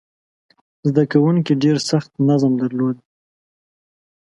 [0.89, 2.97] زده کوونکي ډېر سخت نظم درلود.